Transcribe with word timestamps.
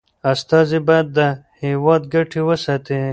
استازي 0.31 0.79
باید 0.87 1.07
د 1.17 1.19
هیواد 1.63 2.01
ګټي 2.13 2.41
وساتي. 2.47 2.99